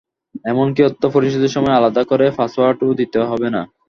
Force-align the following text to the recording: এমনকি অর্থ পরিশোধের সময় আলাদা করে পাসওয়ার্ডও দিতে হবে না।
এমনকি 0.45 0.81
অর্থ 0.83 1.01
পরিশোধের 1.15 1.53
সময় 1.55 1.77
আলাদা 1.79 2.01
করে 2.03 2.25
পাসওয়ার্ডও 2.37 2.97
দিতে 2.99 3.19
হবে 3.23 3.47
না। 3.55 3.61